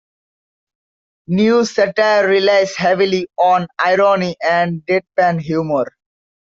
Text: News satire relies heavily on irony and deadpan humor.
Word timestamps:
News 1.27 1.75
satire 1.75 2.27
relies 2.27 2.75
heavily 2.75 3.27
on 3.37 3.67
irony 3.77 4.35
and 4.43 4.83
deadpan 4.83 5.39
humor. 5.39 5.95